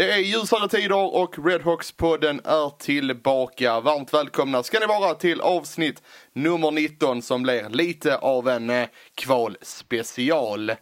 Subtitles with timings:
[0.00, 3.80] Det är ljusare tider och Redhawks-podden är tillbaka.
[3.80, 8.88] Varmt välkomna ska ni vara till avsnitt nummer 19 som blir lite av en eh,
[9.14, 10.72] kvalspecial.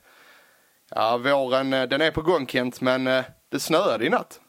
[0.90, 4.40] Ja, våren eh, den är på gång Kent, men eh, det snöade i natt.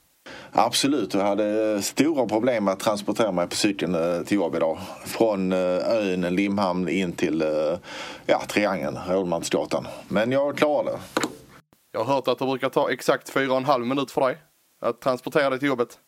[0.51, 4.77] Absolut, jag hade stora problem med att transportera mig på cykeln till jobb idag.
[5.05, 7.43] Från ön Limhamn in till
[8.25, 9.87] ja, Triangeln, Rådmansgatan.
[10.07, 11.27] Men jag klarade det.
[11.91, 14.37] Jag har hört att det brukar ta exakt 4,5 minut för dig
[14.79, 15.99] att transportera dig till jobbet.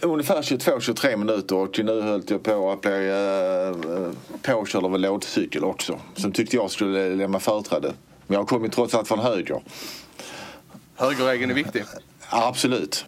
[0.00, 4.12] Ungefär 22-23 minuter och nu höll jag på att bli eh,
[4.42, 6.00] påkörd av en lådcykel också.
[6.14, 7.94] Som tyckte jag skulle lämna företräde.
[8.26, 9.62] Men jag kom ju trots allt från höger.
[10.94, 11.84] Högerregeln är viktig.
[12.30, 13.06] Absolut.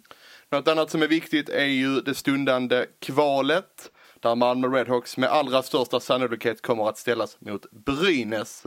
[0.51, 3.91] Något annat som är viktigt är ju det stundande kvalet.
[4.19, 8.63] Där Malmö Redhawks med allra största sannolikhet kommer att ställas mot Brynäs.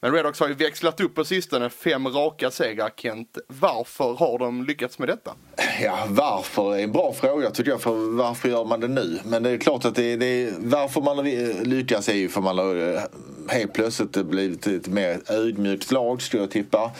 [0.00, 3.38] Men Redhawks har ju växlat upp på sistone, fem raka segrar Kent.
[3.48, 5.30] Varför har de lyckats med detta?
[5.82, 7.80] Ja, varför är en bra fråga tycker jag.
[7.80, 9.20] För varför gör man det nu?
[9.24, 11.24] Men det är klart att det, det varför man
[11.70, 13.00] lyckas är ju för man har eh,
[13.48, 16.90] helt plötsligt blivit ett mer ödmjukt lag skulle jag tippa.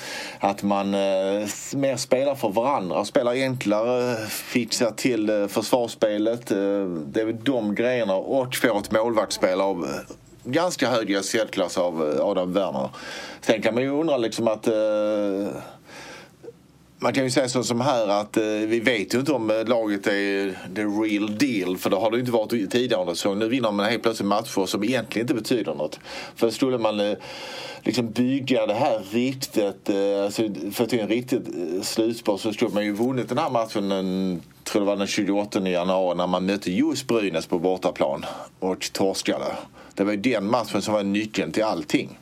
[0.40, 6.50] Att man eh, mer spelar för varandra, spelar enklare, fixar till eh, försvarsspelet.
[6.50, 6.56] Eh,
[7.06, 10.14] det är väl de grejerna och får ett målvaktsspel av eh,
[10.52, 12.90] ganska hög SHL-klass av eh, Adam Werner.
[13.40, 14.74] Sen kan man ju undra liksom att eh,
[17.00, 19.64] man kan ju säga så som här att eh, vi vet ju inte om eh,
[19.64, 23.38] laget är the real deal för det har det inte varit tidigare under säsongen.
[23.38, 26.00] Nu vinner man helt plötsligt matcher som egentligen inte betyder något.
[26.36, 27.16] För skulle man eh,
[27.82, 31.48] liksom bygga det här riktigt, eh, alltså för till en riktigt
[31.98, 35.68] eh, så skulle man ju vunnit den här matchen den, tror det var den 28
[35.68, 38.24] januari när man mötte just Brynäs på bortaplan
[38.58, 39.56] och torskade.
[39.98, 42.18] Det var ju den matchen som var nyckeln till allting.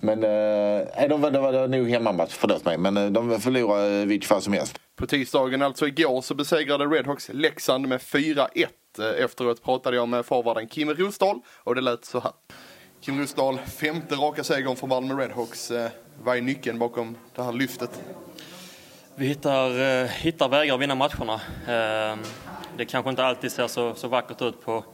[0.00, 2.78] Men eh, de, var- det var nog hemmamatch, förlåt mig.
[2.78, 4.78] Men eh, de förlorade i vilket fall som helst.
[4.96, 8.46] På tisdagen, alltså igår, så besegrade Redhawks Leksand med 4-1.
[8.98, 12.32] Eh, Efteråt pratade jag med forwarden Kim Rosdahl och det lät så här.
[13.00, 15.70] Kim Rosdahl, femte raka segern för Malmö Redhawks.
[15.70, 15.90] Eh,
[16.22, 17.90] Vad är nyckeln bakom det här lyftet?
[19.14, 21.34] Vi hittar, eh, hittar vägar att vinna matcherna.
[21.68, 22.18] Eh,
[22.76, 24.84] det kanske inte alltid ser så, så vackert ut på,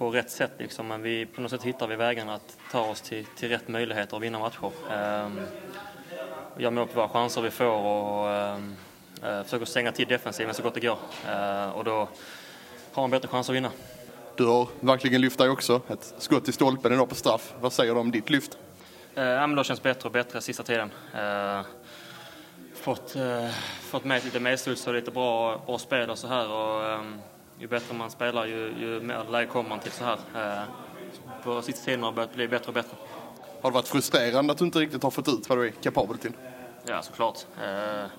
[0.00, 3.00] på rätt sätt, liksom, men vi, på något sätt hittar vi vägarna att ta oss
[3.00, 4.70] till, till rätt möjligheter att vinna matcher.
[4.90, 5.28] Eh,
[6.58, 8.58] gör mål på våra chanser vi får och eh,
[9.22, 10.98] eh, försöker stänga till defensiven så gott det går.
[11.28, 12.08] Eh, och då
[12.92, 13.70] har man bättre chans att vinna.
[14.36, 15.80] Du har verkligen lyft dig också.
[15.88, 17.54] Ett skott i stolpen idag på straff.
[17.60, 18.58] Vad säger du om ditt lyft?
[19.14, 20.90] Eh, ja, men det känns bättre och bättre sista tiden.
[21.14, 21.60] Eh,
[22.74, 23.50] fått, eh,
[23.80, 26.50] fått med lite medstuds och lite bra, bra spel och så här.
[26.50, 27.00] Och, eh,
[27.60, 30.18] ju bättre man spelar ju, ju mer läge kommer man till så här.
[30.34, 30.62] Eh,
[31.44, 32.96] på sista tiden har det börjat bli bättre och bättre.
[33.62, 36.18] Har det varit frustrerande att du inte riktigt har fått ut vad du är kapabel
[36.18, 36.32] till?
[36.86, 37.38] Ja, såklart.
[37.56, 38.10] Eh, det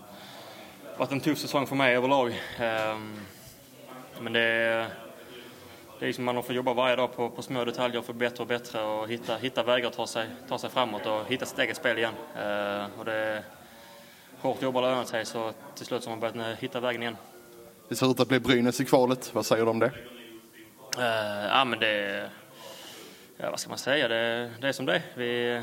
[0.93, 2.27] har varit en tuff säsong för mig överlag.
[2.59, 2.97] Eh,
[4.19, 4.87] men det är,
[5.99, 8.43] det är liksom man får jobba varje dag på, på små detaljer och få bättre
[8.43, 11.59] och bättre och hitta, hitta vägar att ta sig, ta sig framåt och hitta sitt
[11.59, 12.13] eget spel igen.
[12.35, 13.43] Eh, och det är
[14.41, 17.17] hårt jobb har lönat sig så till slut så har man börjat hitta vägen igen.
[17.91, 19.31] Det ser ut att bli Brynäs i kvalet.
[19.33, 19.91] Vad säger du om det?
[20.97, 22.29] Eh, ja, men det...
[23.37, 24.07] Ja, vad ska man säga?
[24.07, 25.01] Det, det är som det.
[25.15, 25.61] Vi,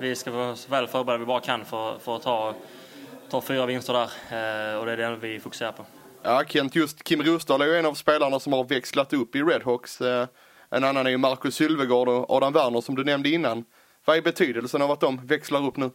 [0.00, 2.54] vi ska vara så väl förberedda vi bara kan för, för att ta,
[3.30, 4.72] ta fyra vinster där.
[4.72, 5.86] Eh, och det är det vi fokuserar på.
[6.22, 9.42] Ja, Kent, just Kim Rosdahl är ju en av spelarna som har växlat upp i
[9.42, 10.00] Redhawks.
[10.00, 10.26] Eh,
[10.70, 13.64] En annan är ju Marcus Sylvegård och Adam Werner som du nämnde innan.
[14.04, 15.90] Vad är betydelsen av att de växlar upp nu?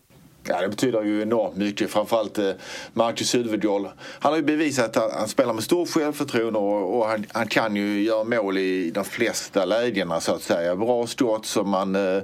[0.48, 1.92] Ja, det betyder ju enormt mycket.
[1.92, 2.50] Framförallt eh,
[2.94, 3.88] Marcus Sylvegård.
[4.20, 7.76] Han har ju bevisat att han spelar med stor självförtroende och, och han, han kan
[7.76, 10.76] ju göra mål i de flesta lägena så att säga.
[10.76, 12.24] Bra skott som han, eh,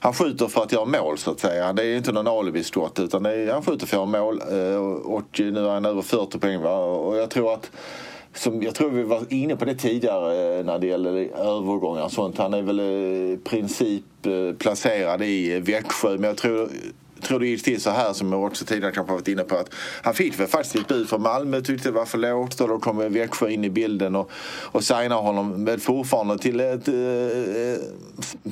[0.00, 1.72] han skjuter för att göra mål så att säga.
[1.72, 4.42] Det är inte någon alibi-skott utan det är, han skjuter för att göra mål.
[4.50, 4.76] Eh,
[5.12, 6.76] och nu är han över 40 poäng va?
[6.84, 7.70] och jag tror att
[8.34, 12.12] som, jag tror vi var inne på det tidigare eh, när det gäller övergångar och
[12.12, 12.38] sånt.
[12.38, 16.68] Han är väl eh, i princip eh, placerad i Växjö men jag tror
[17.22, 19.74] tror det gick till så här som jag också tidigare kanske varit inne på att
[20.02, 22.78] han fick väl faktiskt ett bud från Malmö, tyckte det var för lågt och då
[22.78, 24.30] kom Växjö in i bilden och,
[24.62, 27.78] och signade honom med fortfarande till ett, eh, eh,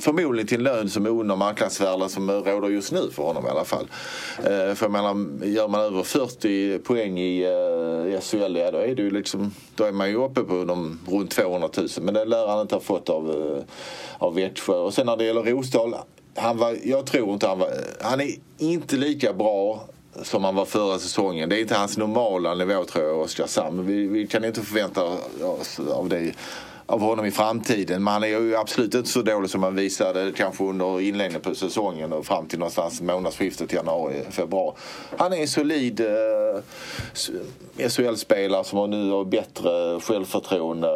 [0.00, 3.48] förmodligen till en lön som är under marknadsvärde som råder just nu för honom i
[3.48, 3.86] alla fall.
[4.38, 8.78] Eh, för jag menar, gör man över 40 poäng i, eh, i SHL, ja, då
[8.78, 12.14] är det ju liksom, då är man ju uppe på de, runt 200 000 men
[12.14, 13.64] det lär han inte ha fått av, eh,
[14.18, 14.74] av Växjö.
[14.74, 15.94] Och sen när det gäller Rosdahl,
[16.40, 17.70] han var, jag tror inte han var,
[18.00, 19.84] han är inte lika bra
[20.22, 21.48] som han var förra säsongen.
[21.48, 23.86] Det är inte hans normala nivå tror jag, Oskarshamn.
[23.86, 25.04] Vi, vi kan inte förvänta
[25.42, 26.32] oss av det
[26.90, 28.04] av honom i framtiden.
[28.04, 31.54] Men han är ju absolut inte så dålig som han visade kanske under inledningen på
[31.54, 34.74] säsongen och fram till någonstans månadsskiftet januari, februari.
[35.18, 40.88] Han är en solid eh, SHL-spelare som har nu har bättre självförtroende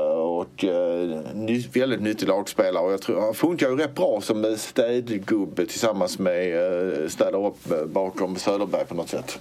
[0.54, 2.84] och eh, ny, väldigt nyttig lagspelare.
[2.84, 6.56] Och jag tror han funkar ju rätt bra som städgubbe tillsammans med
[7.02, 9.38] eh, städar upp eh, bakom Söderberg på något sätt.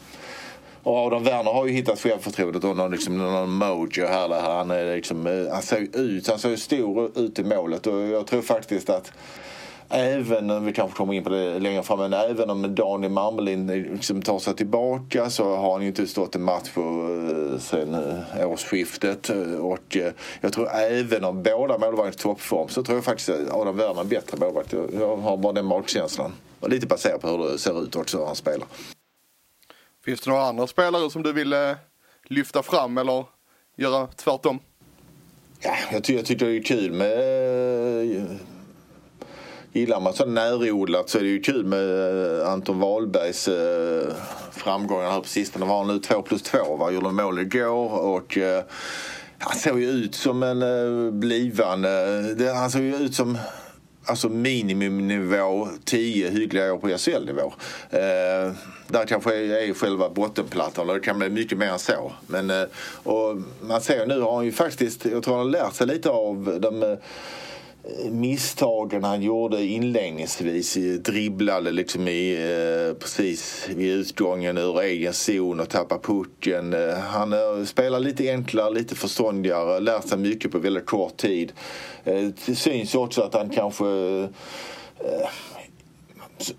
[0.83, 4.29] Och Adam Werner har ju hittat självförtroendet och någon, liksom, någon mojo här.
[4.29, 7.99] Där han, är liksom, eh, han ser ut, han ser stor ut i målet och
[7.99, 9.11] jag tror faktiskt att
[9.95, 13.67] Även om vi kanske kommer in på det längre fram, men även om Daniel Marmelin
[13.67, 17.93] liksom tar sig tillbaka så har han ju inte stått en match på eh, sen
[17.93, 19.29] eh, årsskiftet.
[19.59, 23.51] Och eh, jag tror även om båda målvakterna i toppform så tror jag faktiskt att
[23.51, 24.73] Adam Werner är en bättre målvakt.
[24.73, 26.33] Jag har bara den magkänslan.
[26.59, 28.67] Och lite baserat på hur det ser ut också hur han spelar.
[30.05, 31.55] Finns det några andra spelare som du vill
[32.23, 33.25] lyfta fram eller
[33.75, 34.59] göra tvärtom?
[35.59, 38.39] Ja, jag, ty jag tycker det är kul med...
[39.75, 44.13] Gillar man så närodlat så är det ju kul med eh, Anton Wahlbergs eh,
[44.51, 45.65] framgångar här på sistone.
[45.65, 46.91] var han nu 2 plus 2 va?
[46.91, 48.63] Gjorde mål igår och eh,
[49.37, 51.89] han såg ju ut som en blivande...
[52.55, 53.37] Han såg ju ut som
[54.05, 57.53] alltså miniminivå, 10 hyggliga år på SHL-nivå.
[57.89, 58.53] Eh,
[58.87, 62.11] där kanske är själva bottenplattan och det kan bli mycket mer än så.
[62.27, 62.63] Men, eh,
[63.03, 66.09] och man ser nu har han ju faktiskt, jag tror han har lärt sig lite
[66.09, 66.97] av de eh,
[68.11, 70.77] misstagen han gjorde inledningsvis.
[70.99, 76.73] Dribblade liksom i, eh, precis vid utgången ur egen zon och tappade pucken.
[76.73, 81.53] Eh, han eh, spelar lite enklare, lite förståndigare, lärt sig mycket på väldigt kort tid.
[82.03, 85.29] Eh, det syns också att han kanske eh,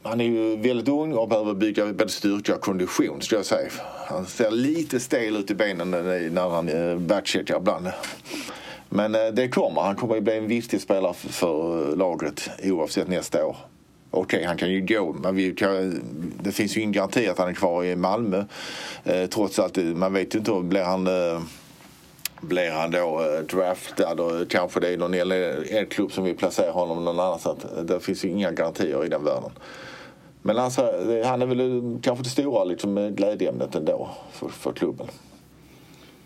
[0.02, 3.70] han är ju väldigt ung och behöver bygga både styrka och kondition skulle jag säga.
[4.08, 7.88] Han ser lite stel ut i benen när han eh, backcheckar ibland.
[8.94, 9.80] Men eh, det kommer.
[9.80, 13.56] Han kommer ju bli en viktig spelare för eh, laget oavsett nästa år.
[14.10, 16.00] Okej, okay, han kan ju gå, men vi kan,
[16.42, 18.44] det finns ju ingen garanti att han är kvar i Malmö.
[19.04, 21.40] Eh, trots att eh, man vet ju inte om blir han eh,
[22.40, 27.04] blir han då eh, draftad och kanske det är någon elklubb som vill placera honom
[27.04, 27.66] någon annanstans.
[27.82, 29.50] Det finns ju inga garantier i den världen.
[30.42, 30.82] Men alltså,
[31.24, 35.06] han är väl kanske det stora liksom, glädjeämnet ändå för, för klubben.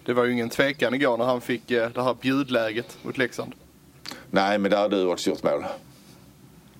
[0.08, 3.52] Det var ju ingen tvekan igår när han fick eh, det här bjudläget mot Leksand.
[4.30, 5.64] Nej, men där hade du också gjort mål.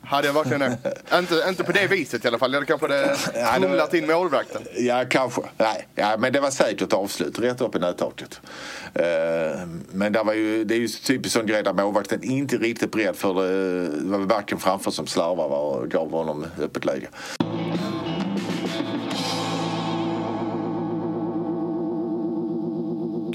[0.00, 0.78] Hade jag verkligen det?
[1.19, 2.52] inte, inte på det viset i alla fall.
[2.52, 3.16] Jag hade kanske det
[3.60, 4.62] fumlat in målvakten.
[4.76, 5.40] Ja, kanske.
[5.56, 7.38] Nej, ja, men det var säkert avslut.
[7.38, 8.40] Rätt upp i nättaket.
[8.98, 9.02] Uh,
[9.92, 13.16] men det, var ju, det är ju typiskt sån grej där målvakten inte riktigt beredd
[13.16, 13.88] för det.
[13.88, 17.08] Det var backen framför som slarvade och gav honom öppet läge.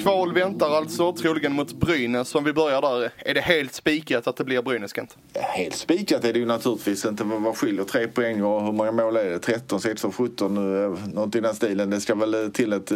[0.03, 2.35] Kval väntar alltså, troligen mot Brynäs.
[2.35, 5.17] Om vi börjar där, är det helt spikat att det blir Brynäs, Kent?
[5.33, 7.23] Helt spikat är det ju naturligtvis inte.
[7.23, 9.39] Vad skiljer tre poäng och hur många mål är det?
[9.39, 10.55] 13, 16, 17,
[11.13, 11.89] något i den stilen.
[11.89, 12.91] Det ska väl till ett...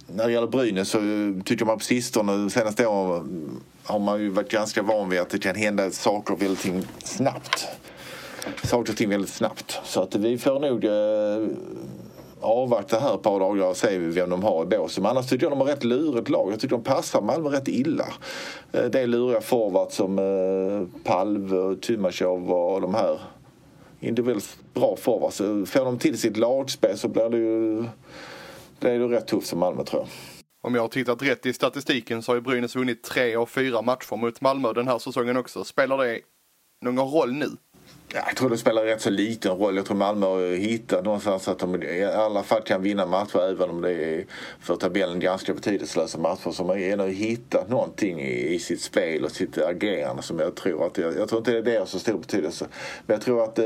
[0.07, 0.99] när det gäller Brynäs så
[1.45, 5.31] tycker man på sistone, de senaste åren, har man ju varit ganska van vid att
[5.31, 7.67] det kan hända saker och väldigt snabbt.
[8.65, 9.81] Saker och ting väldigt snabbt.
[9.85, 11.57] Så att vi får nog eh,
[12.41, 15.03] avvakta här ett par dagar och se vem de har i båsen.
[15.03, 16.53] Men annars tycker jag de har rätt lurigt lag.
[16.53, 18.07] Jag tycker de passar Malmö rätt illa.
[18.73, 23.21] Eh, det är luriga forwards som eh, Palve, Tymasjov och de här.
[24.01, 25.39] Individuellt bra forwards.
[25.71, 27.85] Får de till sitt lagspel så blir det ju
[28.87, 30.09] det är nog rätt tufft för Malmö tror jag.
[30.62, 33.83] Om jag har tittat rätt i statistiken så har ju Brynäs vunnit tre av fyra
[33.83, 35.64] matcher mot Malmö den här säsongen också.
[35.64, 36.21] Spelar det
[36.85, 37.47] någon roll nu?
[38.14, 39.76] Ja, Jag tror det spelar rätt så liten roll.
[39.76, 43.71] Jag tror Malmö har hittat någonstans att de i alla fall kan vinna matcher även
[43.71, 44.25] om det är
[44.61, 46.50] för tabellen ganska betydelselösa matcher.
[46.50, 50.87] Så de har hittat någonting i, i sitt spel och sitt agerande som jag tror
[50.87, 52.66] att, jag, jag tror inte det är så stor betydelse.
[53.07, 53.64] Men jag tror att eh,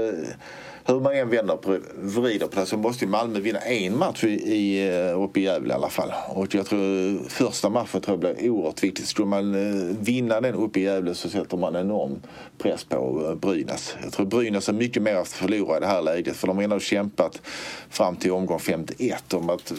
[0.93, 4.25] hur man än vänder på, vrider på det så måste ju Malmö vinna en match
[4.25, 6.13] i, i, eh, uppe i Gävle i alla fall.
[6.29, 9.07] Och jag tror första matchen tror jag blir oerhört viktig.
[9.07, 12.21] Skulle man eh, vinna den uppe i Gävle så sätter man enorm
[12.59, 13.97] press på eh, Brynäs.
[14.03, 16.65] Jag tror Brynäs är mycket mer att förlora i det här läget för de har
[16.65, 17.43] ändå kämpat
[17.91, 19.73] fram till omgång 51 om att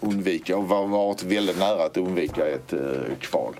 [0.00, 2.74] undvika och varit väldigt nära att undvika ett
[3.20, 3.54] kval.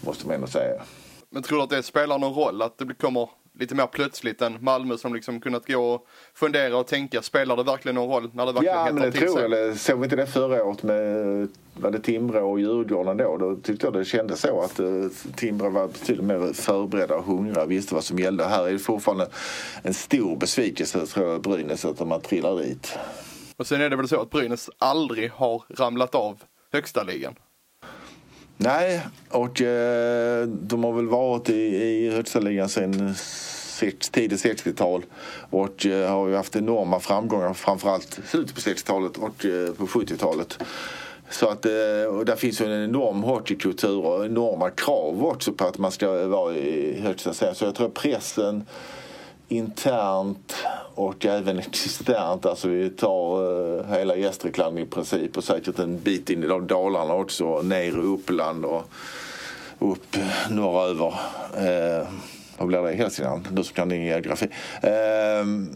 [0.00, 0.82] Måste man ändå säga.
[1.30, 4.58] Men tror du att det spelar någon roll att det kommer lite mer plötsligt än
[4.60, 8.46] Malmö som liksom kunnat gå och fundera och tänka, spelar det verkligen någon roll när
[8.46, 9.50] det verkligen Ja, men det till tror sig?
[9.50, 9.76] jag.
[9.76, 13.36] Såg vi inte det förra året med var det Timrå och Djurgården då?
[13.36, 17.62] Då tyckte jag det kändes så att uh, Timrå var betydligt mer förberedda och hungriga
[17.62, 18.44] och visste vad som gällde.
[18.44, 19.28] Här är det fortfarande
[19.82, 22.98] en stor besvikelse tror jag Brynäs att man trillar dit.
[23.56, 27.34] Och sen är det väl så att Brynäs aldrig har ramlat av högsta ligan.
[28.60, 33.08] Nej, och eh, de har väl varit i, i högsta ligan sedan
[33.80, 35.04] eh, tidigt 60-tal
[35.50, 39.86] och eh, har ju haft enorma framgångar framförallt i slutet på 60-talet och eh, på
[39.86, 40.58] 70-talet.
[41.30, 45.64] Så att, eh, och där finns ju en enorm hockeykultur och enorma krav också på
[45.64, 47.54] att man ska vara i högsta serien.
[47.54, 48.64] Så jag tror pressen
[49.48, 50.54] internt
[50.94, 52.46] och även externt.
[52.46, 57.14] Alltså vi tar uh, hela Gästrikland i princip och säkert en bit in i dalarna
[57.14, 57.62] också.
[57.62, 58.90] Ner i Uppland och
[59.78, 60.16] upp
[60.50, 61.06] norröver.
[61.06, 62.08] Uh,
[62.58, 62.92] vad blir det?
[62.92, 63.48] Hälsingland?
[63.50, 64.46] Du som kan din geografi.
[64.84, 65.66] Uh,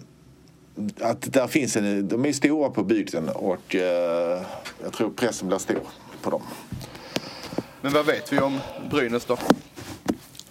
[1.01, 3.75] att där finns en, de är stora på bygden och
[4.83, 5.81] jag tror pressen blir stor
[6.23, 6.43] på dem.
[7.81, 8.59] Men vad vet vi om
[8.91, 9.39] Brynäs då?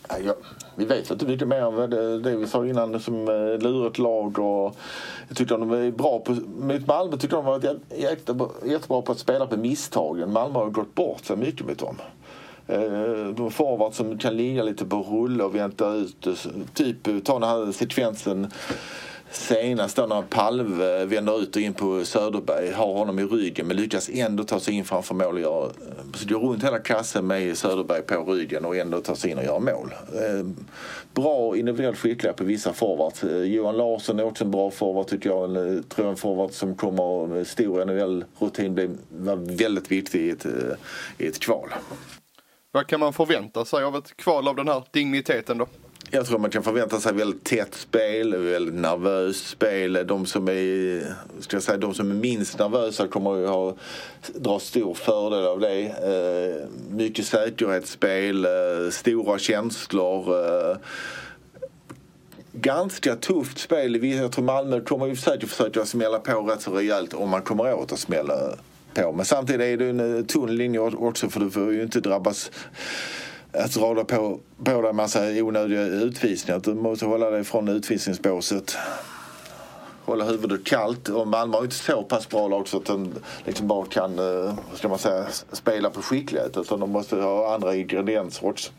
[0.08, 0.36] Ja,
[0.76, 4.40] vi vet inte mycket mer än det, det vi sa innan som eh, lurigt lag
[4.40, 4.76] och
[5.28, 9.20] jag tyckte de var bra på, mot Malmö tyckte de var jättebra, jättebra på att
[9.20, 10.34] spela på misstagen.
[10.34, 11.96] Malmö har gått bort sig mycket mot dem.
[12.68, 16.28] Eh, de har forwards som kan ligga lite på rulle och vänta ut.
[16.28, 16.34] Eh,
[16.74, 18.48] typ ta den här sekvensen
[19.32, 23.68] senast då när Palve eh, vänder ut och in på Söderberg, har honom i ryggen
[23.68, 25.72] men lyckas ändå ta sig in framför mål och göra, eh,
[26.14, 29.44] så går runt hela kassen med Söderberg på ryggen och ändå ta sig in och
[29.44, 29.94] göra mål.
[30.16, 30.46] Eh,
[31.14, 33.24] bra individuellt skickliga på vissa forwards.
[33.44, 35.44] Johan Larsson är också en bra forward tycker jag.
[35.44, 40.30] En, tror jag en forward som kommer med stor NHL-rutin blir var väldigt viktig i
[40.30, 40.46] ett,
[41.18, 41.70] i ett kval.
[42.72, 45.68] Vad kan man förvänta sig av ett kval av den här digniteten då?
[46.14, 50.04] Jag tror man kan förvänta sig väldigt tätt spel, väldigt nervöst spel.
[50.08, 51.04] De som är,
[51.40, 53.76] ska jag säga, de som är minst nervösa kommer ju ha,
[54.36, 55.82] dra stor fördel av det.
[55.82, 58.52] Eh, mycket säkerhetsspel, eh,
[58.92, 60.46] stora känslor.
[60.46, 60.78] Eh,
[62.54, 64.04] ganska tufft spel.
[64.04, 67.74] Jag tror Malmö kommer ju säkert försöka smälla på rätt så rejält om man kommer
[67.74, 68.34] åt att smälla
[68.94, 69.12] på.
[69.12, 72.52] Men samtidigt är det en eh, tunn linje också för du får ju inte drabbas
[73.54, 76.60] att rada på, på dig en massa onödiga utvisningar.
[76.60, 78.78] Du måste hålla dig från utvisningsbåset.
[80.06, 81.10] Hålla huvudet kallt.
[81.10, 83.14] Och Malmö har ju inte så pass bra lag så att de
[83.46, 86.58] liksom bara kan eh, ska man säga, spela på skicklighet.
[86.58, 88.72] Utan de måste ha andra ingredienser också.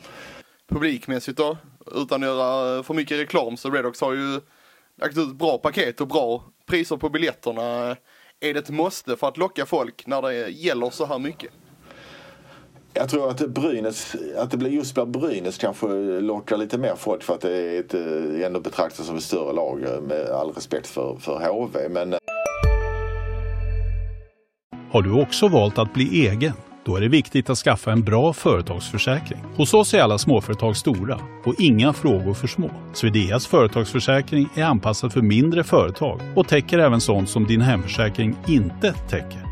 [0.69, 1.57] Publikmässigt då,
[1.95, 4.41] utan att göra för mycket reklam så Redox har ju
[5.01, 7.97] lagt ut ett bra paket och bra priser på biljetterna.
[8.41, 11.51] Är det ett måste för att locka folk när det gäller så här mycket?
[12.95, 15.87] Jag tror att Brynäs, att det blir just Brynäs kanske
[16.21, 19.53] lockar lite mer folk för att det är ett, eh, ändå betraktas som ett större
[19.53, 21.89] lag eh, med all respekt för, för HV.
[21.89, 22.19] Men eh.
[24.91, 26.53] Har du också valt att bli egen?
[26.85, 29.41] Då är det viktigt att skaffa en bra företagsförsäkring.
[29.57, 32.71] Hos oss är alla småföretag stora och inga frågor för små.
[32.93, 38.93] Swedeas företagsförsäkring är anpassad för mindre företag och täcker även sånt som din hemförsäkring inte
[38.93, 39.52] täcker.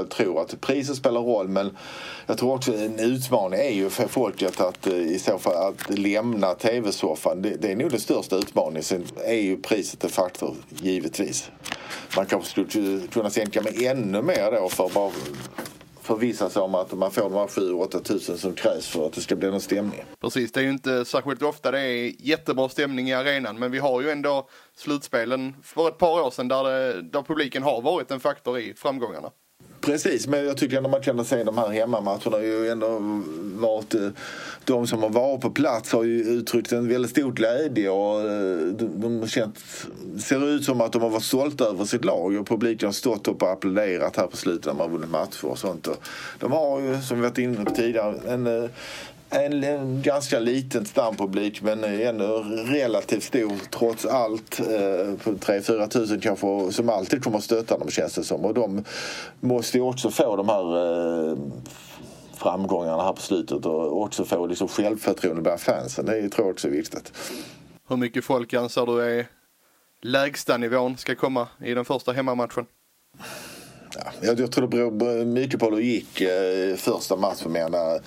[0.00, 1.76] Jag tror att priset spelar roll men
[2.26, 5.98] jag tror också en utmaning är ju för folket att eh, i så fall att
[5.98, 7.42] lämna tv-soffan.
[7.42, 8.82] Det, det är nog den största utmaningen.
[8.82, 11.50] Sen är ju priset en faktor givetvis.
[12.16, 15.12] Man kanske skulle kunna sänka med ännu mer då för att bara
[16.10, 19.20] förvissa sig om att man får de här 7-8 tusen som krävs för att det
[19.20, 20.04] ska bli någon stämning.
[20.20, 23.78] Precis, det är ju inte särskilt ofta det är jättebra stämning i arenan, men vi
[23.78, 28.10] har ju ändå slutspelen för ett par år sedan där, det, där publiken har varit
[28.10, 29.30] en faktor i framgångarna.
[29.80, 32.98] Precis, men jag tycker ändå man kan se de här hemmamatcherna har ju ändå
[33.54, 34.08] varit eh,
[34.64, 38.58] de som har varit på plats har ju uttryckt en väldigt stor glädje och eh,
[38.66, 39.58] de, de känt,
[40.18, 43.28] ser ut som att de har varit stolta över sitt lag och publiken har stått
[43.28, 45.88] upp och applåderat här på slutet när man har vunnit matcher och sånt.
[46.38, 48.70] De har ju, som vi varit inne på tidigare, en eh,
[49.30, 54.60] en, en ganska liten stampublik men ändå relativt stor trots allt.
[54.60, 58.44] Eh, på 3-4 tusen kanske som alltid kommer att stötta dem känns det som.
[58.44, 58.84] Och de
[59.40, 60.76] måste ju också få de här
[61.30, 61.38] eh,
[62.34, 66.06] framgångarna här på slutet och också få liksom självförtroende bland fansen.
[66.06, 67.12] Det tror jag också är viktigt.
[67.88, 69.26] Hur mycket folk anser du är
[70.02, 72.66] lägsta nivån ska komma i den första hemmamatchen?
[73.94, 77.52] Ja, jag, jag tror det beror mycket på hur det gick eh, första matchen.
[77.52, 78.00] Men, eh,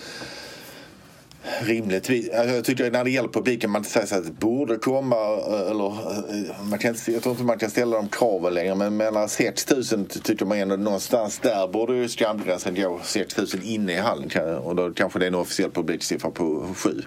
[1.62, 2.29] rimligtvis.
[2.29, 5.15] Alltså jag tycker när det gäller publiken man inte säger så att det borde komma
[5.15, 8.97] eh, eller eh, man kan, jag tror inte man kan ställa de kraven längre men
[8.97, 13.93] mellan 6 000 tycker man ändå någonstans där borde ju skamgränsen gå 6 000 inne
[13.93, 17.01] i hallen och då kanske det är en officiell publiksiffra på 7.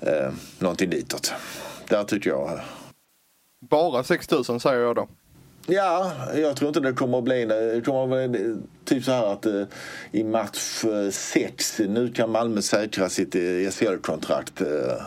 [0.00, 1.32] Eh, någonting ditåt.
[1.88, 2.60] Där tycker jag eh.
[3.70, 5.08] Bara 6 000, säger jag då.
[5.68, 9.32] Ja, jag tror inte det kommer att bli det kommer att bli typ så här
[9.32, 9.62] att eh,
[10.12, 14.60] i match eh, 6 nu kan Malmö säkra sitt eh, SHL-kontrakt.
[14.60, 15.02] Eh,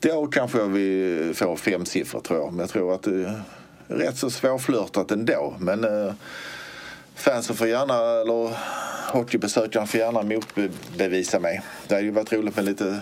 [0.00, 2.52] då kanske vi får fem siffror tror jag.
[2.52, 3.42] Men jag tror att det är
[3.86, 5.54] rätt så svårflörtat ändå.
[5.58, 6.12] Men eh,
[7.14, 8.56] fansen får gärna, eller
[9.12, 11.62] hockeybesökarna får gärna motbevisa mig.
[11.88, 13.00] Det hade ju varit roligt med lite,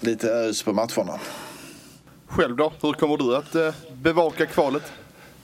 [0.00, 1.20] lite ös på matcherna.
[2.26, 2.72] Själv då?
[2.82, 4.92] Hur kommer du att bevaka kvalet?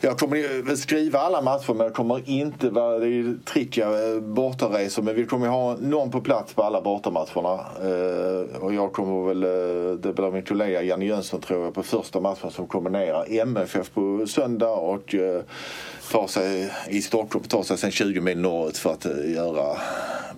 [0.05, 5.03] Jag kommer skriva alla matcher men jag kommer inte vara, det är trickiga eh, bortaresor
[5.03, 7.61] men vi kommer ha någon på plats på alla bortamatcherna.
[7.83, 11.83] Eh, och jag kommer väl, eh, det blir min kollega Janne Jönsson tror jag på
[11.83, 15.15] första matchen som kombinerar MFF på söndag och
[16.13, 19.77] tar sig i Stockholm, tar sig sen 20 mil norrut för att göra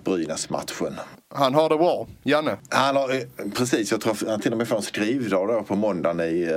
[0.03, 0.95] Brynäs-matchen.
[1.35, 2.57] Han har det bra, Janne.
[2.69, 6.49] Han har, precis, jag tror han till och med får en skrivdag på måndagen i,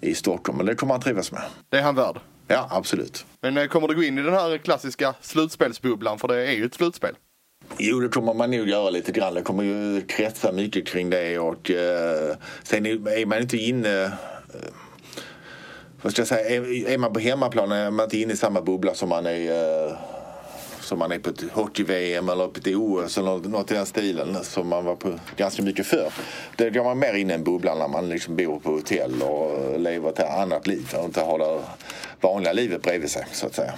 [0.00, 1.42] i Stockholm men det kommer han trivas med.
[1.68, 2.20] Det är han värd.
[2.48, 3.26] Ja, absolut.
[3.40, 6.18] Men eh, kommer du gå in i den här klassiska slutspelsbubblan?
[6.18, 7.14] För det är ju ett slutspel.
[7.78, 9.34] Jo, det kommer man nog göra lite grann.
[9.34, 14.04] Det kommer ju kretsa mycket kring det och eh, sen är är man inte inne
[14.04, 14.10] eh,
[16.02, 18.60] vad ska jag säga, är, är man på hemmaplan är man inte inne i samma
[18.60, 19.96] bubbla som man är eh,
[20.84, 24.44] som man är på ett hockey-VM eller på ett OS eller något, i den stilen
[24.44, 26.12] som man var på ganska mycket förr.
[26.56, 29.80] Då går man mer in i en bubbla när man liksom bor på hotell och
[29.80, 31.60] lever ett annat liv och inte har det
[32.20, 33.72] vanliga livet bredvid sig så att säga.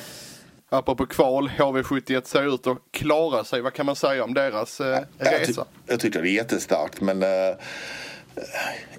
[0.69, 3.61] Apropå kval, HV71 ser ut att klara sig.
[3.61, 4.87] Vad kan man säga om deras eh,
[5.19, 5.65] Jag, ty- resa?
[5.87, 7.29] jag tycker det är jättestarkt men eh,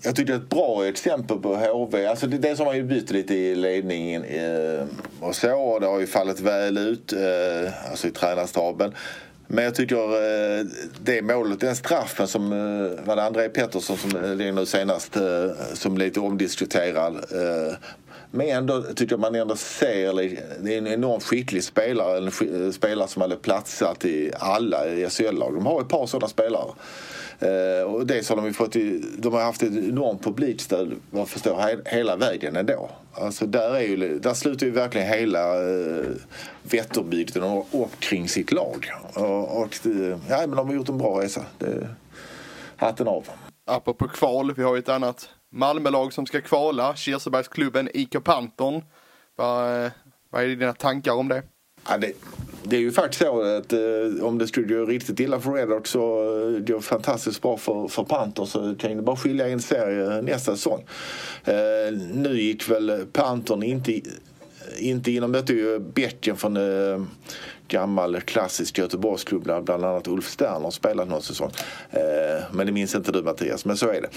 [0.02, 2.06] jag tycker det är ett bra exempel på HV.
[2.08, 4.86] Alltså det, dels har man ju bytt lite i ledningen eh,
[5.20, 8.94] och så och det har ju fallit väl ut eh, alltså i tränarstaben.
[9.48, 9.96] Men jag tycker
[10.60, 10.66] eh,
[11.04, 15.50] det målet, den straffen som eh, var det André Pettersson som eh, nu senast eh,
[15.74, 17.16] som lite omdiskuterad.
[17.16, 17.74] Eh,
[18.32, 20.14] men ändå tycker jag man ändå ser,
[20.64, 24.78] det är en enormt skicklig spelare, en sk- spelare som hade platsat i alla
[25.10, 25.54] SHL-lag.
[25.54, 26.72] De har ett par sådana spelare.
[27.40, 28.74] Eh, och dels har de ju fått,
[29.18, 32.90] de har haft ett enormt publikstöd vad jag förstår he, hela vägen ändå.
[33.14, 36.06] Alltså där, är ju, där slutar ju verkligen hela eh,
[36.64, 38.92] Vätterbygden och, och kring sitt lag.
[39.14, 41.46] Och, och det, ja, men de har gjort en bra resa.
[41.58, 41.88] Det,
[42.76, 43.30] hatten av.
[43.66, 46.96] Apropå kval, vi har ju ett annat Malmölag som ska kvala.
[46.96, 48.84] Kirsebergsklubben IK Panton.
[49.36, 49.92] Vad, eh,
[50.30, 51.44] vad är dina tankar om det?
[51.90, 52.14] Ja, det,
[52.70, 55.90] det är ju faktiskt så att eh, om det skulle gå riktigt illa för Redhawks
[55.90, 59.60] så eh, går det fantastiskt bra för, för Panthers så kan det bara skilja en
[59.60, 60.86] serie nästa säsong.
[61.46, 61.54] Eh,
[62.14, 64.02] nu gick väl Panthern inte,
[64.80, 65.22] inte in.
[65.22, 67.02] De mötte ju Bäcken från eh,
[67.68, 71.52] gammal klassisk Göteborgsklubb där bland annat Ulf Sterner har spelat någon säsong.
[71.92, 74.10] Eh, men det minns inte du Mattias, men så är det.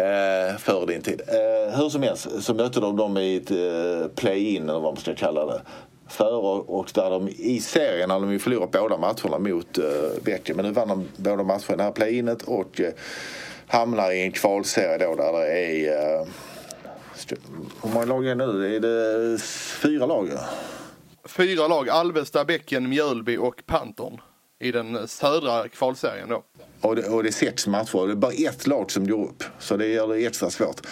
[0.00, 1.22] Eh, före din tid.
[1.28, 4.96] Eh, hur som helst så mötte de dem i ett eh, play-in eller vad man
[4.96, 5.62] ska kalla det
[6.10, 9.84] före och där de i serien hade de ju förlorat båda matcherna mot eh,
[10.22, 10.56] Bäcken.
[10.56, 12.92] Men nu vann de båda matcherna i det här play-inet och eh,
[13.66, 16.20] hamnar i en kvalserie då där det är...
[16.20, 16.26] Uh,
[17.82, 18.76] hur många lag är det nu?
[18.76, 19.38] Är det
[19.82, 20.28] fyra lag?
[21.24, 24.20] Fyra lag, Alvesta, Bäcken, Mjölby och Pantern
[24.60, 26.42] i den södra kvalserien då.
[26.80, 29.24] Och det, och det är sex matcher och det är bara ett lag som går
[29.24, 29.44] upp.
[29.58, 30.86] Så det gör det extra svårt.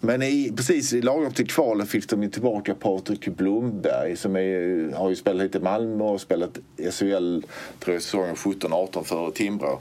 [0.00, 4.92] Men i, precis i lagom till kvalet fick de ju tillbaka Patrik Blomberg som är,
[4.96, 6.58] har ju spelat lite i Malmö och spelat
[6.90, 7.40] SHL
[7.80, 9.80] tror jag säsongen 17-18 för Timrå.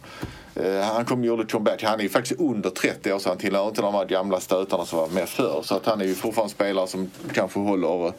[0.60, 1.84] Uh, eh, han kom och gjorde comeback.
[1.84, 4.86] Han är ju faktiskt under 30 år så han tillhör inte de här gamla stötarna
[4.86, 5.62] som var med förr.
[5.64, 8.14] Så att han är ju fortfarande en spelare som kanske håller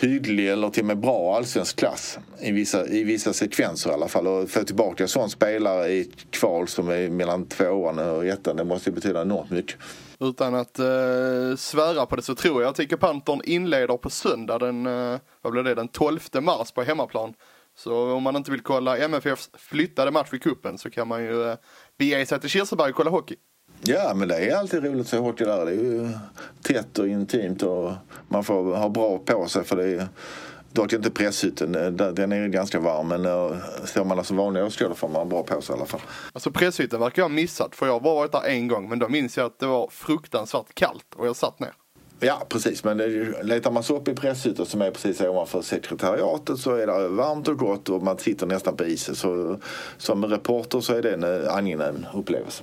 [0.00, 4.08] hygglig eller till och med bra allsvensk klass i vissa, i vissa sekvenser i alla
[4.08, 4.26] fall.
[4.26, 8.56] Och få tillbaka en sån spelare i ett kval som är mellan tvåan och ettan,
[8.56, 9.76] det måste ju betyda enormt mycket.
[10.20, 14.58] Utan att eh, svära på det så tror jag att IK Panthern inleder på söndag
[14.58, 17.34] den, eh, vad blir det, den 12 mars på hemmaplan.
[17.76, 21.50] Så om man inte vill kolla MFFs flyttade match i kuppen så kan man ju
[21.50, 21.56] eh,
[21.98, 23.36] bege sig till Kirseberg och kolla hockey.
[23.82, 25.66] Ja, men det är alltid roligt att se hockey där.
[25.66, 26.08] Det är ju
[26.62, 27.92] tätt och intimt och
[28.28, 30.08] man får ha bra på sig för det är
[30.72, 31.72] dock inte presshytten.
[31.96, 33.22] Den är ganska varm men
[33.84, 36.00] står man alltså vanliga åskådare får man ha bra på sig i alla fall.
[36.32, 38.98] Alltså presshytten verkar jag ha missat för jag har bara varit där en gång men
[38.98, 41.72] då minns jag att det var fruktansvärt kallt och jag satt ner.
[42.20, 46.58] Ja precis men det, letar man sig upp i presshytten som är precis ovanför sekretariatet
[46.58, 49.14] så är det varmt och gott och man sitter nästan på isen.
[49.14, 49.58] Så
[49.96, 52.62] som reporter så är det en angenäm upplevelse.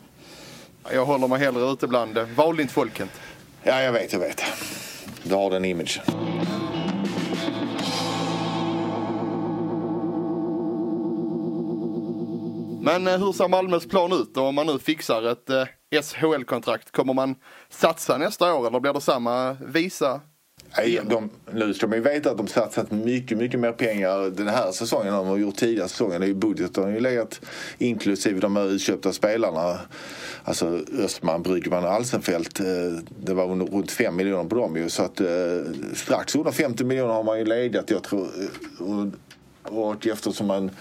[0.91, 3.09] Jag håller mig hellre ute bland eh, vanligt folket.
[3.63, 4.43] Ja, jag vet, jag vet.
[5.23, 6.03] Du har den imagen.
[12.81, 16.91] Men eh, hur ser Malmös plan ut då om man nu fixar ett eh, SHL-kontrakt?
[16.91, 17.35] Kommer man
[17.69, 20.21] satsa nästa år eller blir det samma visa?
[21.03, 24.71] De, nu ska man ju veta att de satsat mycket, mycket mer pengar den här
[24.71, 26.23] säsongen än de har gjort tidigare säsonger.
[26.23, 27.41] I budgeten har ju legat
[27.77, 29.79] inklusive de här utköpta spelarna.
[30.43, 32.55] Alltså Östman, Brygman och Alsenfelt.
[33.19, 34.89] Det var runt 5 miljoner på dem ju.
[34.89, 35.21] Så att
[35.93, 37.89] strax under 50 miljoner har man ju legat.
[37.89, 38.27] Jag tror,
[38.79, 39.07] och,
[39.73, 40.71] och eftersom man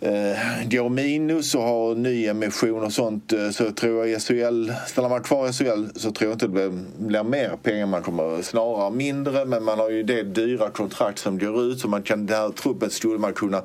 [0.00, 5.22] eh, går minus och har nyemission och sånt eh, så tror jag SHL, stannar man
[5.22, 7.86] kvar i SHL så tror jag inte det blir, blir mer pengar.
[7.86, 11.88] Man kommer snarare mindre men man har ju det dyra kontrakt som går ut så
[11.88, 13.62] man kan, den här truppen skulle man kunna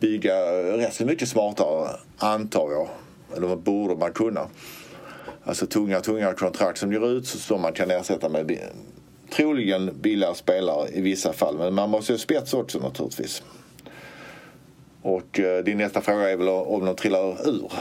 [0.00, 0.34] bygga
[0.76, 1.88] rätt så mycket smartare
[2.18, 2.88] antar jag.
[3.36, 4.46] Eller borde man kunna.
[5.44, 8.58] Alltså tunga, tunga kontrakt som går ut som man kan ersätta med
[9.36, 11.58] troligen billigare spelare i vissa fall.
[11.58, 13.42] Men man måste ju spets också naturligtvis.
[15.02, 17.72] Och eh, din nästa fråga är väl om de trillar ur?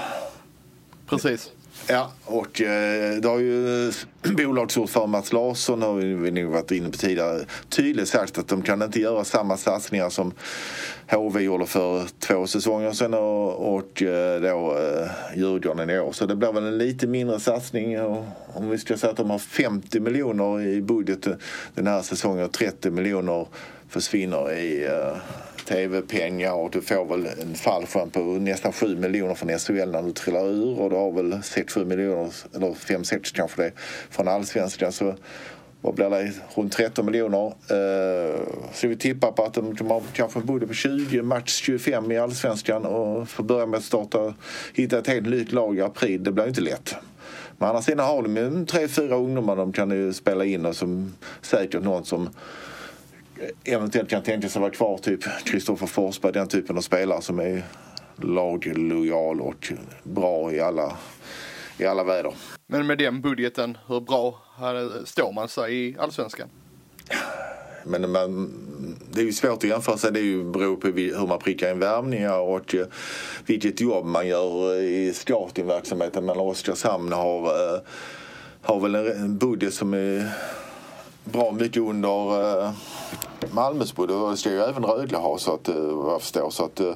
[1.10, 1.52] Precis.
[1.90, 3.92] Ja, och eh, det har ju
[4.38, 8.82] bolagsordförande Mats Larsson har vi nog varit inne på tidigare tydligt sagt att de kan
[8.82, 10.34] inte göra samma satsningar som
[11.08, 16.12] HV gjorde för två säsonger sedan och, och eh, då eh, Djurgården i år.
[16.12, 18.02] Så det blir väl en lite mindre satsning.
[18.02, 21.28] Och om vi ska säga att de har 50 miljoner i budget
[21.76, 23.48] den här säsongen och 30 miljoner
[23.90, 25.18] försvinner i eh,
[25.68, 30.12] tv-pengar och du får väl en fallskärm på nästan 7 miljoner från SHL när du
[30.12, 33.72] trillar ur och du har väl 6-7 miljoner, eller 5-6 kanske det,
[34.10, 34.92] från allsvenskan.
[34.92, 35.16] Så
[35.82, 36.32] vad blir det?
[36.56, 37.46] Runt 13 miljoner.
[37.48, 38.40] Eh,
[38.74, 42.12] så vi tippar på att de, de har kanske en budget på 20, max 25
[42.12, 44.34] i allsvenskan och får börja med att starta,
[44.74, 46.24] hitta ett helt nytt lag i april.
[46.24, 46.96] Det blir inte lätt.
[47.58, 51.14] Men annars har de ju tre, fyra ungdomar de kan ju spela in och som
[51.42, 52.30] säkert någon som
[53.64, 54.98] eventuellt kan tänka sig vara kvar.
[54.98, 57.64] Typ Kristoffer Forsberg, den typen av spelare som är
[58.16, 59.74] laglojal och
[60.04, 60.98] bra i alla,
[61.78, 62.34] i alla väder.
[62.68, 64.42] Men med den budgeten, hur bra
[65.06, 66.50] står man sig i allsvenskan?
[67.84, 68.54] Men man,
[69.12, 70.12] det är ju svårt att jämföra sig.
[70.12, 72.88] Det är ju beror på hur man prickar in värvningar och eh,
[73.46, 76.26] vilket jobb man gör i scoutingverksamheten.
[76.26, 77.82] Men Oskarshamn har, eh,
[78.62, 80.30] har väl en budget som är
[81.32, 82.72] bra mycket under eh,
[83.52, 84.18] Malmös budget.
[84.32, 86.50] Det ska ju även Rögle ha så att, eh, vad jag förstår.
[86.50, 86.94] Så att, eh,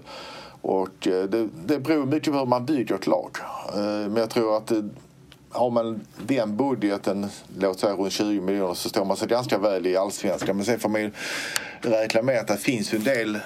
[0.61, 3.37] och eh, det, det beror mycket på hur man bygger ett lag.
[3.73, 4.71] Men jag tror att
[5.49, 7.27] har man den budgeten,
[7.59, 10.55] låt säga runt 20 miljoner, så står man sig ganska väl i allsvenskan.
[10.55, 11.11] Men sen får man ju
[11.81, 13.39] räkna med att det finns en del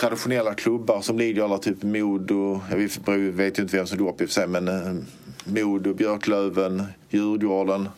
[0.00, 2.76] traditionella klubbar som ligger alla typ Modo, jag
[3.18, 5.06] vet ju inte vem som går upp i och för sig, men
[5.44, 7.88] Modo, Björklöven, Djurgården.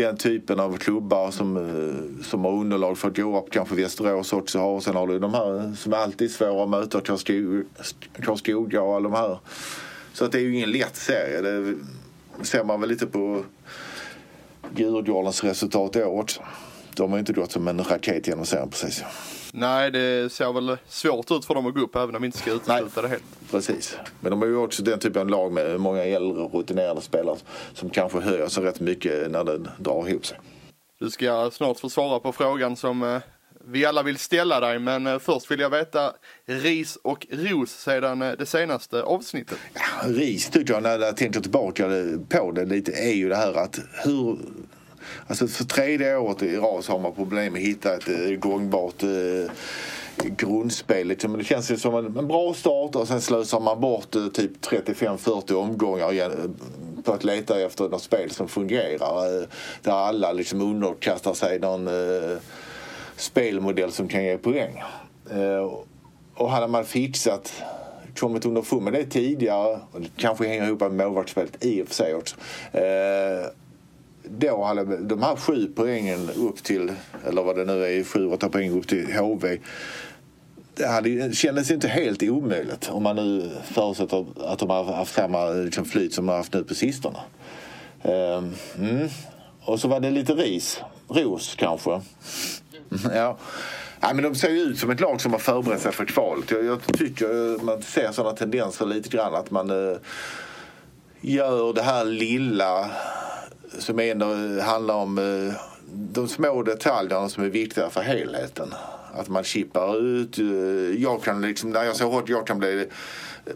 [0.00, 4.32] Den typen av klubbar som, eh, som har underlag för att gå upp, kanske Västerås
[4.32, 4.68] också har.
[4.68, 7.00] Och sen har du de här eh, som alltid är svåra att möta,
[8.22, 9.38] Karlskoga och alla de här.
[10.12, 11.40] Så att det är ju ingen lätt serie.
[11.40, 11.74] Det,
[12.42, 13.44] ser man väl lite på
[14.76, 16.42] Djurgårdens resultat i år också.
[16.96, 19.04] De har inte gått som en raket genom serien precis.
[19.52, 22.38] Nej, det ser väl svårt ut för dem att gå upp även om vi inte
[22.38, 23.24] ska utesluta det helt.
[23.50, 23.96] Precis.
[24.20, 27.36] Men de har ju också den typen av lag med många äldre rutinerade spelare
[27.74, 30.38] som kanske höjer sig rätt mycket när det drar ihop sig.
[30.98, 33.18] Du ska snart få svara på frågan som eh,
[33.64, 36.12] vi alla vill ställa dig, men eh, först vill jag veta
[36.46, 39.58] ris och ros sedan eh, det senaste avsnittet.
[40.04, 41.88] Ris tycker jag när jag tänker tillbaka
[42.28, 44.38] på det lite är ju det här att hur
[45.26, 48.38] Alltså för tredje året i rad så har man problem med att hitta ett eh,
[48.38, 49.52] gångbart eh,
[50.24, 51.08] grundspel.
[51.08, 51.38] Liksom.
[51.38, 54.64] Det känns ju som en, en bra start och sen slösar man bort eh, typ
[54.64, 59.40] 35-40 omgångar igen, eh, på att leta efter något spel som fungerar.
[59.40, 59.48] Eh,
[59.82, 62.38] där alla liksom underkastar sig någon eh,
[63.16, 64.82] spelmodell som kan ge poäng.
[65.30, 65.72] Eh,
[66.34, 67.62] och hade man fixat
[68.16, 71.94] kommit underfund med det tidigare, och det kanske hänger ihop med målvaktsspelet i och för
[71.94, 72.36] sig också.
[72.72, 73.46] Eh,
[74.22, 76.92] då hade de här sju poängen upp till,
[77.26, 79.58] eller vad det nu är, sju, åtta poäng upp till HV.
[80.74, 85.46] Det hade, kändes inte helt omöjligt om man nu förutsätter att de har haft samma
[85.50, 87.18] liksom, flyt som de har haft nu på sistone.
[88.02, 89.08] Ehm, mm.
[89.60, 91.90] Och så var det lite ris, ros kanske.
[93.14, 93.38] ja.
[94.00, 96.50] Ja, men de ser ju ut som ett lag som har förberett sig för kvalet.
[96.50, 99.96] Jag, jag tycker man ser sådana tendenser lite grann att man eh,
[101.20, 102.90] gör det här lilla
[103.78, 104.26] som ändå
[104.62, 105.54] handlar om eh,
[105.92, 108.74] de små detaljerna som är viktiga för helheten.
[109.12, 110.38] Att man chippar ut.
[110.38, 110.44] Eh,
[111.02, 113.52] jag kan liksom, när jag ser hårt, jag kan bli eh,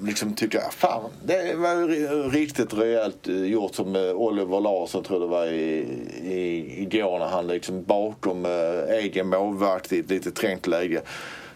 [0.00, 5.86] liksom tycka, fan det var riktigt rejält gjort som Oliver Larsson tror det var i,
[6.22, 8.46] i, igår när han liksom bakom
[8.88, 11.02] egen målvakt i ett lite trängt läge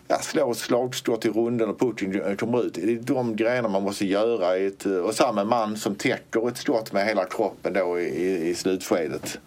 [0.08, 2.74] ja, slå ett slagskott i runden och pucken kommer ut.
[2.74, 4.58] Det är de grejerna man måste göra.
[4.58, 8.54] I ett, och samma man som täcker ett skott med hela kroppen då i, i,
[8.54, 9.38] slutskedet.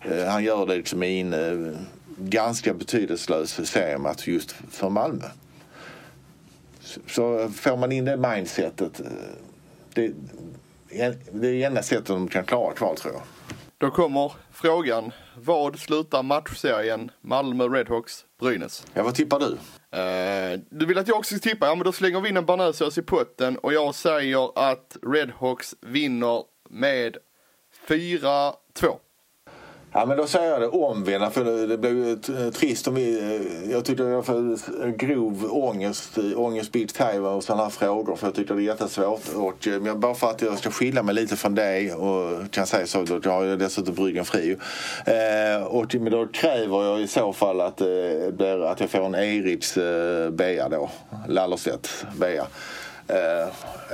[0.00, 1.78] Eh, han gör det liksom i en eh,
[2.18, 5.24] ganska betydelselös seriematch just för Malmö.
[7.06, 9.00] Så, får man in det mindsetet.
[9.00, 9.06] Eh,
[9.94, 10.12] det,
[11.32, 13.22] det är enda sättet de kan klara kval tror jag.
[13.78, 15.12] Då kommer frågan.
[15.36, 18.86] Vad slutar matchserien Malmö Redhawks Brynäs?
[18.94, 19.46] Ja, vad tippar du?
[19.46, 21.66] Uh, du vill att jag också ska tippa?
[21.66, 25.74] Ja, men då slänger vi in en banösås i potten och jag säger att Redhawks
[25.80, 27.16] vinner med
[27.88, 28.52] 4-2.
[29.92, 32.16] Ja men då säger jag det omvända för det blev ju
[32.50, 33.18] trist om vi...
[33.18, 38.16] Eh, jag tyckte det var för grov ångest, ångest Beach Taiwan och sådana här frågor
[38.16, 39.34] för jag tycker det är jättesvårt.
[39.34, 42.66] Och, eh, men bara för att jag ska skilja mig lite från dig och kan
[42.66, 44.56] säga så, då har jag dessutom bryggen fri.
[45.06, 49.14] Eh, och, men då kräver jag i så fall att, eh, att jag får en
[49.14, 50.90] Eriks eh, bea då.
[51.28, 52.46] Lallerstedt bea.
[53.08, 53.48] Eh,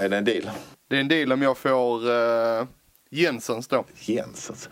[0.05, 0.51] är det en deal?
[0.91, 2.67] Det är en deal om jag får eh,
[3.11, 3.85] Jensens då.
[4.01, 4.69] Jensens.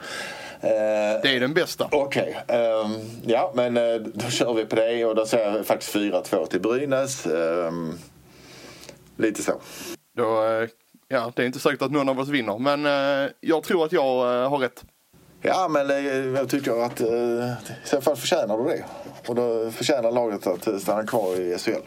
[0.61, 1.89] Det är den bästa.
[1.93, 2.59] Okej, okay.
[2.59, 6.47] ehm, ja men uh, då kör vi på det och då säger jag faktiskt 4-2
[6.47, 7.27] till Brynäs.
[7.27, 7.99] Um,
[9.17, 9.53] lite så.
[10.17, 10.69] Då, uh,
[11.09, 12.85] ja, det är inte säkert att någon av oss vinner men
[13.41, 14.85] jag tror att jag har rätt.
[15.43, 15.89] Ja men
[16.35, 18.85] jag tycker att i så fall förtjänar du det.
[19.27, 21.83] Och då förtjänar laget att stanna kvar i SHL.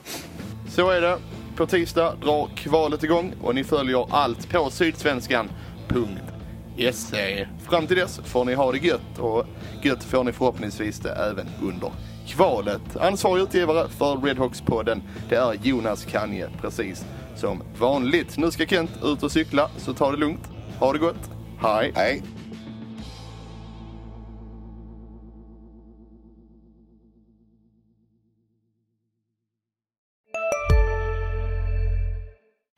[0.70, 1.18] Så är det.
[1.56, 6.33] På tisdag drar kvalet igång och ni följer allt på sydsvenskan.se
[6.78, 7.48] SE.
[7.70, 9.46] Fram till dess får ni ha det gött och
[9.82, 11.92] gött får ni förhoppningsvis det även under
[12.28, 12.98] kvalet.
[13.00, 17.06] Ansvarig utgivare för Redhawks-podden det är Jonas Kanje, precis
[17.36, 18.38] som vanligt.
[18.38, 20.50] Nu ska Kent ut och cykla, så ta det lugnt.
[20.80, 21.30] Ha det gott.
[21.62, 21.92] Hej!
[21.96, 22.22] Hej!